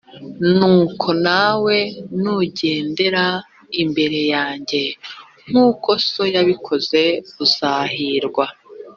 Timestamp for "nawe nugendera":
1.25-3.25